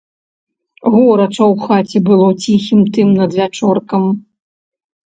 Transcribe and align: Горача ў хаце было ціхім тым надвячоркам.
Горача 0.95 1.43
ў 1.53 1.67
хаце 1.67 1.97
было 2.09 2.27
ціхім 2.43 2.79
тым 2.99 3.07
надвячоркам. 3.21 4.03